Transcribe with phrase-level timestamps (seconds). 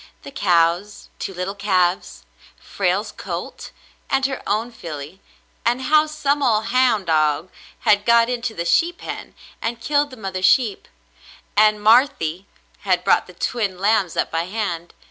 [0.23, 2.23] The cows, two little calves,
[2.59, 3.69] Frale's colt,
[4.09, 5.21] and her own filly,
[5.63, 7.51] and how "some 300 The Shadow Lifts 301 ol' houn' dog'*
[7.99, 10.87] had got into the sheep pen and killed the mother sheep,
[11.55, 12.47] and "Marthy"
[12.79, 14.95] had brought the twin lambs up by hand.